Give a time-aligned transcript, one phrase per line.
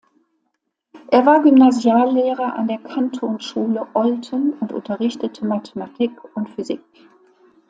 [1.11, 6.81] Er war Gymnasiallehrer an der Kantonsschule Olten und unterrichtete Mathematik und Physik.